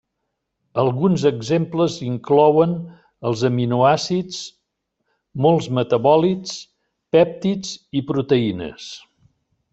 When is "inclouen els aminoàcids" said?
2.05-4.41